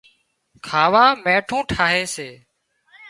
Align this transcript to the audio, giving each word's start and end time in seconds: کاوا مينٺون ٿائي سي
کاوا 0.65 1.05
مينٺون 1.23 1.61
ٿائي 1.71 2.03
سي 2.15 2.29